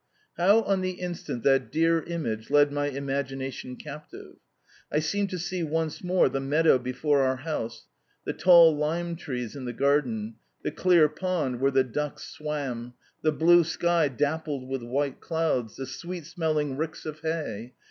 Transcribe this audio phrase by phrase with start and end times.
[0.35, 4.37] How on the instant that dear image led my imagination captive!
[4.91, 7.85] I seemed to see once more the meadow before our house,
[8.25, 13.31] the tall lime trees in the garden, the clear pond where the ducks swain, the
[13.31, 17.73] blue sky dappled with white clouds, the sweet smelling ricks of hay.